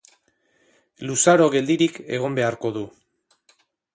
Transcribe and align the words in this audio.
Luzaro 1.09 1.49
geldirik 1.57 2.01
egon 2.19 2.39
beharko 2.39 2.75
du. 2.79 2.87